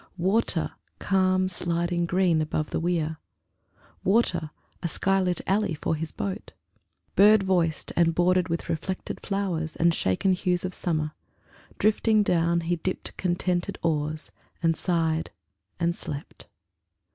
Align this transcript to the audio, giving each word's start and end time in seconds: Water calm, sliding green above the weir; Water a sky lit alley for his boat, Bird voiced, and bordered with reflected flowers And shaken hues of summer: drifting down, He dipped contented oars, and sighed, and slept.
Water 0.17 0.71
calm, 0.97 1.47
sliding 1.47 2.07
green 2.07 2.41
above 2.41 2.71
the 2.71 2.79
weir; 2.79 3.17
Water 4.03 4.49
a 4.81 4.87
sky 4.87 5.21
lit 5.21 5.41
alley 5.45 5.75
for 5.75 5.93
his 5.95 6.11
boat, 6.11 6.53
Bird 7.15 7.43
voiced, 7.43 7.93
and 7.95 8.15
bordered 8.15 8.49
with 8.49 8.67
reflected 8.67 9.19
flowers 9.21 9.75
And 9.75 9.93
shaken 9.93 10.33
hues 10.33 10.65
of 10.65 10.73
summer: 10.73 11.11
drifting 11.77 12.23
down, 12.23 12.61
He 12.61 12.77
dipped 12.77 13.15
contented 13.15 13.77
oars, 13.83 14.31
and 14.63 14.75
sighed, 14.75 15.29
and 15.79 15.95
slept. 15.95 16.47